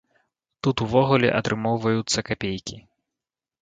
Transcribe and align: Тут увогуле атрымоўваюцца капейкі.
Тут 0.67 0.81
увогуле 0.85 1.31
атрымоўваюцца 1.43 2.27
капейкі. 2.31 2.85